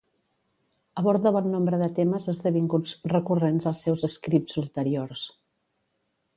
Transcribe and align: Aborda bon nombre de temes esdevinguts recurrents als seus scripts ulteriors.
Aborda 1.01 1.31
bon 1.35 1.49
nombre 1.55 1.79
de 1.81 1.89
temes 1.99 2.25
esdevinguts 2.33 2.95
recurrents 3.15 3.71
als 3.73 3.85
seus 3.89 4.09
scripts 4.17 4.61
ulteriors. 4.67 5.31